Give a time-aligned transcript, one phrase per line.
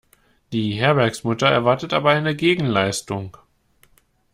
[0.51, 3.37] Die Herbergsmutter erwartet aber eine Gegenleistung.